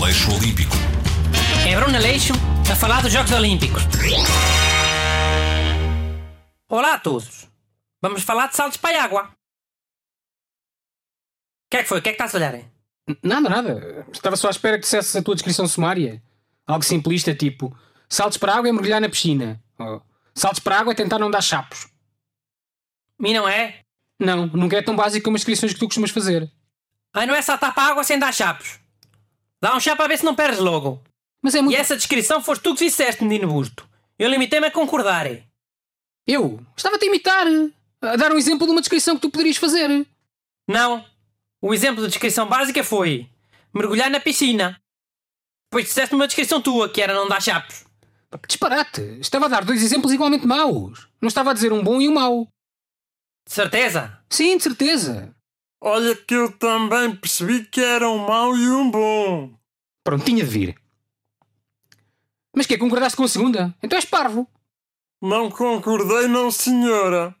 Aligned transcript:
Aleixo 0.00 0.34
Olímpico. 0.34 0.74
É 1.68 1.76
Bruno 1.76 1.96
Aleixo 1.96 2.32
a 2.70 2.76
falar 2.76 3.02
dos 3.02 3.12
Jogos 3.12 3.32
Olímpicos. 3.32 3.82
Olá 6.68 6.94
a 6.94 6.98
todos. 6.98 7.48
Vamos 8.00 8.22
falar 8.22 8.48
de 8.48 8.56
saltos 8.56 8.76
para 8.76 9.00
a 9.00 9.04
água. 9.04 9.22
O 9.24 9.30
que 11.70 11.76
é 11.78 11.82
que 11.82 11.88
foi? 11.88 11.98
O 11.98 12.02
que 12.02 12.08
é 12.10 12.12
que 12.12 12.22
estás 12.22 12.34
a 12.34 12.38
olhar? 12.38 12.54
hein? 12.54 12.70
Nada, 13.22 13.48
nada. 13.48 14.06
Estava 14.12 14.36
só 14.36 14.48
à 14.48 14.50
espera 14.50 14.76
que 14.76 14.82
dissesse 14.82 15.16
a 15.18 15.22
tua 15.22 15.34
descrição 15.34 15.66
sumária. 15.66 16.22
Algo 16.66 16.84
simplista, 16.84 17.34
tipo: 17.34 17.76
saltos 18.08 18.38
para 18.38 18.52
a 18.52 18.56
água 18.58 18.68
é 18.68 18.72
mergulhar 18.72 19.00
na 19.00 19.08
piscina. 19.08 19.62
Ou 19.78 20.02
saltos 20.34 20.60
para 20.60 20.76
a 20.76 20.80
água 20.80 20.92
é 20.92 20.96
tentar 20.96 21.18
não 21.18 21.30
dar 21.30 21.42
chapos. 21.42 21.88
E 23.20 23.34
não 23.34 23.48
é? 23.48 23.80
Não, 24.20 24.46
nunca 24.46 24.76
é 24.76 24.82
tão 24.82 24.94
básico 24.96 25.24
como 25.24 25.36
as 25.36 25.40
descrições 25.40 25.72
que 25.72 25.78
tu 25.78 25.86
costumas 25.86 26.10
fazer. 26.10 26.50
Ai, 27.14 27.26
não 27.26 27.34
é 27.34 27.42
saltar 27.42 27.74
para 27.74 27.84
a 27.84 27.90
água 27.90 28.04
sem 28.04 28.18
dar 28.18 28.32
chapos. 28.32 28.78
Dá 29.60 29.74
um 29.76 29.80
chapo 29.80 30.02
a 30.02 30.06
ver 30.08 30.18
se 30.18 30.24
não 30.24 30.34
perdes 30.34 30.60
logo. 30.60 31.02
Mas 31.42 31.54
é 31.54 31.58
E 31.58 31.62
muito. 31.62 31.76
essa 31.78 31.96
descrição 31.96 32.42
foste 32.42 32.62
tu 32.62 32.74
que 32.74 32.84
disseste, 32.84 33.22
menino 33.24 33.48
busto. 33.48 33.88
Eu 34.18 34.28
limitei-me 34.28 34.66
a 34.66 34.70
concordar. 34.70 35.26
Eu 36.26 36.60
estava-te 36.76 37.04
a 37.04 37.08
imitar. 37.08 37.46
A 38.00 38.16
dar 38.16 38.32
um 38.32 38.36
exemplo 38.38 38.66
de 38.66 38.72
uma 38.72 38.80
descrição 38.80 39.16
que 39.16 39.22
tu 39.22 39.30
poderias 39.30 39.56
fazer. 39.56 40.06
Não. 40.68 41.04
O 41.60 41.74
exemplo 41.74 42.02
de 42.02 42.08
descrição 42.08 42.46
básica 42.48 42.84
foi 42.84 43.28
mergulhar 43.74 44.10
na 44.10 44.20
piscina. 44.20 44.80
Depois 45.70 45.86
disseste 45.86 46.14
uma 46.14 46.26
descrição 46.26 46.62
tua, 46.62 46.88
que 46.88 47.02
era 47.02 47.12
não 47.14 47.28
dar 47.28 47.42
chapos. 47.42 47.84
Que 48.42 48.48
disparate. 48.48 49.00
Estava 49.20 49.46
a 49.46 49.48
dar 49.48 49.64
dois 49.64 49.82
exemplos 49.82 50.12
igualmente 50.12 50.46
maus. 50.46 51.08
Não 51.20 51.28
estava 51.28 51.50
a 51.50 51.54
dizer 51.54 51.72
um 51.72 51.82
bom 51.82 52.00
e 52.00 52.08
um 52.08 52.14
mau. 52.14 52.46
De 53.46 53.54
certeza? 53.54 54.18
Sim, 54.30 54.56
de 54.58 54.62
certeza. 54.62 55.34
Olha 55.80 56.16
que 56.16 56.34
eu 56.34 56.50
também 56.50 57.14
percebi 57.14 57.64
que 57.64 57.80
era 57.80 58.08
um 58.08 58.18
mau 58.18 58.56
e 58.56 58.68
um 58.68 58.90
bom. 58.90 59.54
Pronto, 60.02 60.24
tinha 60.24 60.44
de 60.44 60.50
vir. 60.50 60.80
Mas 62.54 62.66
que 62.66 62.76
Concordaste 62.76 63.16
com 63.16 63.24
a 63.24 63.28
segunda? 63.28 63.74
Então 63.82 63.96
és 63.96 64.04
parvo. 64.04 64.48
Não 65.22 65.50
concordei, 65.50 66.26
não 66.26 66.50
senhora. 66.50 67.34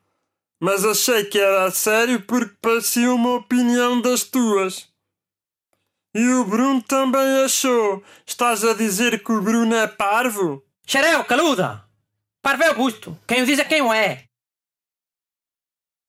Mas 0.60 0.84
achei 0.84 1.24
que 1.24 1.38
era 1.38 1.64
a 1.64 1.70
sério 1.70 2.22
porque 2.22 2.54
parecia 2.60 3.12
uma 3.12 3.34
opinião 3.34 4.00
das 4.00 4.22
tuas. 4.24 4.88
E 6.14 6.26
o 6.34 6.44
Bruno 6.44 6.82
também 6.82 7.44
achou. 7.44 8.02
Estás 8.26 8.64
a 8.64 8.74
dizer 8.74 9.22
que 9.22 9.32
o 9.32 9.42
Bruno 9.42 9.74
é 9.74 9.86
parvo? 9.86 10.64
Xarel, 10.86 11.24
caluda! 11.24 11.84
Parve 12.40 12.64
é 12.64 12.70
o 12.70 12.74
busto. 12.74 13.16
Quem 13.26 13.42
o 13.42 13.46
diz 13.46 13.58
é 13.58 13.64
quem 13.64 13.82
o 13.82 13.92
é. 13.92 14.27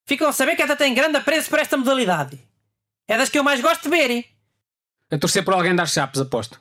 Ficam 0.09 0.27
a 0.27 0.33
saber 0.33 0.55
que 0.55 0.63
até 0.63 0.75
tem 0.75 0.91
grande 0.95 1.17
apreço 1.17 1.51
por 1.51 1.59
esta 1.59 1.77
modalidade. 1.77 2.39
É 3.07 3.15
das 3.15 3.29
que 3.29 3.37
eu 3.37 3.43
mais 3.43 3.61
gosto 3.61 3.83
de 3.83 3.89
ver. 3.89 4.25
A 5.11 5.19
torcer 5.19 5.45
por 5.45 5.53
alguém 5.53 5.75
dar 5.75 5.87
chapos, 5.87 6.19
aposto. 6.19 6.59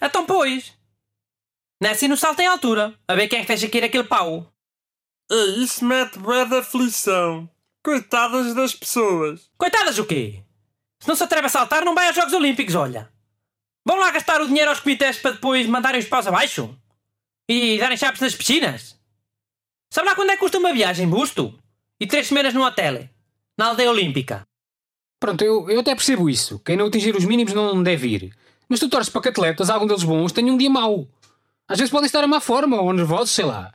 Então, 0.00 0.24
pois. 0.24 0.72
Nasce 1.82 2.08
no 2.08 2.16
salto 2.16 2.40
em 2.40 2.46
altura. 2.46 2.98
A 3.06 3.14
ver 3.14 3.28
quem 3.28 3.40
é 3.40 3.42
que 3.42 3.48
deixa 3.48 3.68
cair 3.68 3.84
aquele 3.84 4.04
pau. 4.04 4.50
É, 5.30 5.34
isso 5.62 5.84
mete 5.84 6.18
bué 6.18 6.46
de 6.46 6.56
aflição. 6.56 7.46
Coitadas 7.84 8.54
das 8.54 8.74
pessoas. 8.74 9.50
Coitadas 9.58 9.98
o 9.98 10.06
quê? 10.06 10.42
Se 10.98 11.06
não 11.06 11.14
se 11.14 11.24
atreve 11.24 11.48
a 11.48 11.50
saltar, 11.50 11.84
não 11.84 11.94
vai 11.94 12.06
aos 12.06 12.16
Jogos 12.16 12.32
Olímpicos, 12.32 12.74
olha. 12.74 13.12
Vão 13.84 13.98
lá 13.98 14.10
gastar 14.12 14.40
o 14.40 14.46
dinheiro 14.46 14.70
aos 14.70 14.80
comitês 14.80 15.18
para 15.18 15.32
depois 15.32 15.66
mandarem 15.66 16.00
os 16.00 16.08
paus 16.08 16.26
abaixo? 16.26 16.74
E 17.46 17.78
darem 17.78 17.98
chapos 17.98 18.22
nas 18.22 18.34
piscinas? 18.34 18.98
Sabe 19.90 20.08
lá 20.08 20.14
quando 20.14 20.30
é 20.30 20.36
que 20.36 20.40
custa 20.40 20.56
uma 20.56 20.72
viagem, 20.72 21.06
busto? 21.06 21.58
E 22.02 22.06
três 22.06 22.26
semanas 22.26 22.52
no 22.52 22.64
hotel? 22.64 23.08
Na 23.56 23.66
aldeia 23.66 23.88
olímpica? 23.88 24.44
Pronto, 25.20 25.44
eu, 25.44 25.70
eu 25.70 25.78
até 25.78 25.94
percebo 25.94 26.28
isso. 26.28 26.58
Quem 26.58 26.76
não 26.76 26.86
atingir 26.86 27.14
os 27.14 27.24
mínimos 27.24 27.54
não 27.54 27.80
deve 27.80 28.08
ir. 28.08 28.36
Mas 28.68 28.80
tu 28.80 28.88
torces 28.88 29.08
para 29.08 29.22
que 29.22 29.28
atletas, 29.28 29.70
algum 29.70 29.86
deles 29.86 30.02
bons, 30.02 30.32
tenham 30.32 30.54
um 30.54 30.58
dia 30.58 30.68
mau. 30.68 31.06
Às 31.68 31.78
vezes 31.78 31.92
podem 31.92 32.06
estar 32.06 32.24
a 32.24 32.26
má 32.26 32.40
forma 32.40 32.80
ou 32.80 32.92
nervosos, 32.92 33.30
sei 33.30 33.44
lá. 33.44 33.72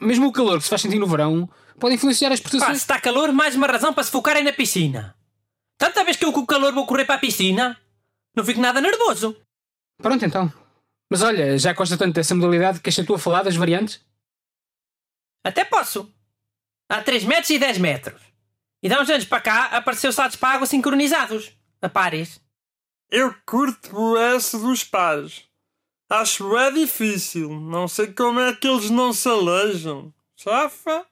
Mesmo 0.00 0.28
o 0.28 0.32
calor 0.32 0.58
que 0.58 0.62
se 0.62 0.70
faz 0.70 0.80
sentir 0.80 1.00
no 1.00 1.08
verão 1.08 1.50
pode 1.80 1.96
influenciar 1.96 2.30
as 2.30 2.38
Pá, 2.38 2.44
se 2.44 2.50
prestações. 2.50 2.78
está 2.78 3.00
calor, 3.00 3.32
mais 3.32 3.56
uma 3.56 3.66
razão 3.66 3.92
para 3.92 4.04
se 4.04 4.12
focarem 4.12 4.44
na 4.44 4.52
piscina. 4.52 5.16
Tanta 5.76 6.04
vez 6.04 6.16
que 6.16 6.24
eu 6.24 6.32
com 6.32 6.40
o 6.42 6.46
calor 6.46 6.72
vou 6.72 6.86
correr 6.86 7.04
para 7.04 7.16
a 7.16 7.18
piscina, 7.18 7.76
não 8.36 8.44
fico 8.44 8.60
nada 8.60 8.80
nervoso. 8.80 9.36
Pronto, 10.00 10.24
então. 10.24 10.52
Mas 11.10 11.20
olha, 11.20 11.58
já 11.58 11.72
gosta 11.72 11.96
tanto 11.98 12.14
dessa 12.14 12.32
modalidade 12.32 12.78
que 12.78 12.90
achei 12.90 13.04
tu 13.04 13.12
a 13.12 13.18
falar 13.18 13.42
das 13.42 13.56
variantes? 13.56 14.00
Até 15.44 15.64
posso. 15.64 16.12
Há 16.88 17.02
3 17.02 17.24
metros 17.24 17.50
e 17.50 17.58
10 17.58 17.78
metros. 17.78 18.20
E 18.82 18.88
dá 18.88 19.00
uns 19.00 19.10
anos 19.10 19.24
para 19.24 19.40
cá 19.40 19.64
apareceu 19.66 20.12
saltos 20.12 20.36
para 20.36 20.50
a 20.50 20.52
água 20.54 20.66
sincronizados. 20.66 21.52
A 21.82 21.88
pares. 21.88 22.40
Eu 23.10 23.34
curto 23.44 23.96
o 23.96 24.16
S 24.16 24.58
dos 24.58 24.84
pares. 24.84 25.44
Acho 26.08 26.56
é 26.56 26.70
difícil. 26.70 27.50
Não 27.60 27.88
sei 27.88 28.12
como 28.12 28.40
é 28.40 28.54
que 28.54 28.66
eles 28.66 28.90
não 28.90 29.12
se 29.12 29.28
aleijam. 29.28 30.12
Chafa? 30.36 31.06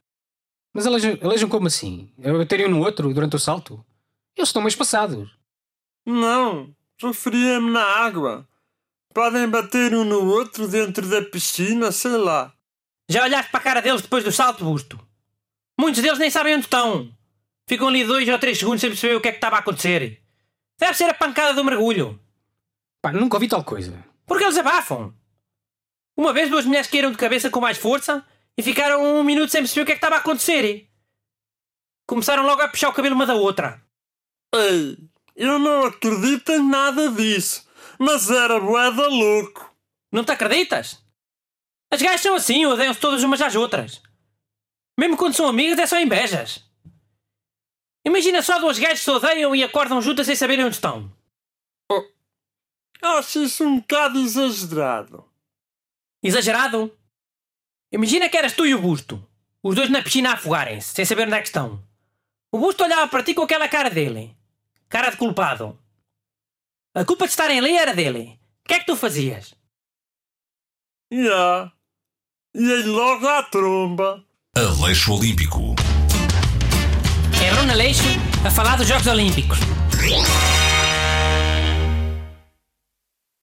Mas 0.72 0.86
alejam, 0.86 1.18
alejam 1.22 1.48
como 1.48 1.66
assim? 1.66 2.12
Um 2.18 2.68
no 2.68 2.80
outro 2.80 3.12
durante 3.12 3.36
o 3.36 3.38
salto? 3.38 3.84
Eles 4.36 4.48
estão 4.48 4.62
mais 4.62 4.74
passados. 4.74 5.30
Não. 6.06 6.74
Referia-me 7.00 7.70
na 7.70 7.82
água. 7.82 8.48
Podem 9.12 9.48
bater 9.48 9.94
um 9.94 10.04
no 10.04 10.26
outro 10.26 10.66
dentro 10.66 11.08
da 11.08 11.22
piscina, 11.22 11.92
sei 11.92 12.16
lá. 12.16 12.52
Já 13.08 13.22
olhaste 13.22 13.50
para 13.50 13.60
a 13.60 13.62
cara 13.62 13.82
deles 13.82 14.02
depois 14.02 14.24
do 14.24 14.32
salto, 14.32 14.64
busto? 14.64 14.98
Muitos 15.78 16.02
deles 16.02 16.18
nem 16.18 16.30
sabem 16.30 16.54
onde 16.54 16.64
estão. 16.64 17.12
Ficam 17.68 17.88
ali 17.88 18.04
dois 18.04 18.28
ou 18.28 18.38
três 18.38 18.58
segundos 18.58 18.80
sem 18.80 18.90
perceber 18.90 19.16
o 19.16 19.20
que 19.20 19.28
é 19.28 19.32
que 19.32 19.38
estava 19.38 19.56
a 19.56 19.58
acontecer. 19.60 20.22
Deve 20.78 20.94
ser 20.94 21.08
a 21.08 21.14
pancada 21.14 21.54
do 21.54 21.64
mergulho. 21.64 22.20
Pá, 23.02 23.12
nunca 23.12 23.36
ouvi 23.36 23.48
tal 23.48 23.64
coisa. 23.64 24.04
Porque 24.26 24.44
eles 24.44 24.58
abafam. 24.58 25.14
Uma 26.16 26.32
vez 26.32 26.48
duas 26.48 26.64
mulheres 26.64 26.86
caíram 26.88 27.10
de 27.10 27.18
cabeça 27.18 27.50
com 27.50 27.60
mais 27.60 27.76
força 27.78 28.24
e 28.56 28.62
ficaram 28.62 29.02
um 29.02 29.24
minuto 29.24 29.50
sem 29.50 29.62
perceber 29.62 29.82
o 29.82 29.86
que 29.86 29.92
é 29.92 29.94
que 29.94 29.98
estava 29.98 30.16
a 30.16 30.18
acontecer. 30.18 30.88
Começaram 32.06 32.44
logo 32.44 32.62
a 32.62 32.68
puxar 32.68 32.88
o 32.88 32.92
cabelo 32.92 33.14
uma 33.14 33.26
da 33.26 33.34
outra. 33.34 33.82
Ei, 34.54 34.96
eu 35.34 35.58
não 35.58 35.86
acredito 35.86 36.52
em 36.52 36.68
nada 36.68 37.10
disso. 37.10 37.66
Mas 37.98 38.30
era 38.30 38.60
boeda 38.60 39.08
louco. 39.08 39.74
Não 40.12 40.24
te 40.24 40.32
acreditas? 40.32 41.02
As 41.90 42.02
gajas 42.02 42.20
são 42.20 42.34
assim, 42.34 42.66
odeiam-se 42.66 43.00
todas 43.00 43.22
umas 43.22 43.40
às 43.40 43.54
outras. 43.54 44.02
Mesmo 44.98 45.16
quando 45.16 45.34
são 45.34 45.48
amigas, 45.48 45.78
é 45.78 45.86
só 45.86 46.00
invejas. 46.00 46.64
Imagina 48.04 48.42
só 48.42 48.58
duas 48.58 48.78
gajas 48.78 48.98
que 48.98 49.04
se 49.04 49.10
odeiam 49.10 49.54
e 49.54 49.64
acordam 49.64 50.00
juntas 50.00 50.26
sem 50.26 50.36
saberem 50.36 50.64
onde 50.64 50.74
estão. 50.74 51.12
Acho 53.02 53.42
isso 53.42 53.64
um 53.64 53.80
bocado 53.80 54.18
exagerado. 54.18 55.28
Exagerado? 56.22 56.96
Imagina 57.92 58.28
que 58.28 58.36
eras 58.36 58.54
tu 58.54 58.66
e 58.66 58.74
o 58.74 58.80
Busto. 58.80 59.22
Os 59.62 59.74
dois 59.74 59.90
na 59.90 60.02
piscina 60.02 60.30
a 60.30 60.34
afogarem-se, 60.34 60.94
sem 60.94 61.04
saber 61.04 61.26
onde 61.26 61.36
é 61.36 61.40
que 61.40 61.48
estão. 61.48 61.82
O 62.50 62.58
Busto 62.58 62.84
olhava 62.84 63.08
para 63.08 63.22
ti 63.22 63.34
com 63.34 63.42
aquela 63.42 63.68
cara 63.68 63.90
dele. 63.90 64.36
Cara 64.88 65.10
de 65.10 65.16
culpado. 65.16 65.78
A 66.94 67.04
culpa 67.04 67.26
de 67.26 67.32
estarem 67.32 67.58
ali 67.58 67.76
era 67.76 67.94
dele. 67.94 68.38
O 68.64 68.68
que 68.68 68.74
é 68.74 68.78
que 68.78 68.86
tu 68.86 68.96
fazias? 68.96 69.54
Ya. 71.12 71.72
E 72.54 72.72
aí 72.72 72.82
logo 72.84 73.26
à 73.26 73.42
tromba. 73.42 74.24
Aleixo 74.56 75.12
Olímpico. 75.14 75.74
É 77.44 77.52
Bruno 77.52 77.72
Aleixo 77.72 78.04
a 78.44 78.50
falar 78.52 78.76
dos 78.76 78.86
Jogos 78.86 79.08
Olímpicos. 79.08 79.58